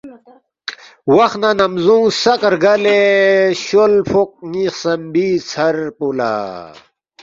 وخ 1.15 1.31
نہ 1.41 1.49
نمزونگ 1.59 2.07
سق 2.21 2.41
رگالے 2.53 2.99
شول 3.63 3.93
فوق 4.09 4.31
نی 4.51 4.63
خسمبی 4.73 5.27
ژھرپو 5.49 6.07
لا 6.17 6.33